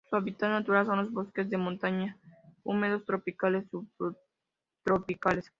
Su 0.09 0.15
hábitats 0.15 0.51
naturales 0.51 0.87
son 0.87 0.97
los 0.99 1.11
bosques 1.11 1.49
de 1.49 1.57
montaña 1.57 2.17
húmedos 2.63 3.05
tropicales 3.05 3.65
subtropicales. 3.69 5.49